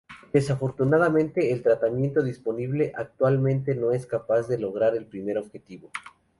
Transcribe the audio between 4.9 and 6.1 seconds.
el primer objetivo.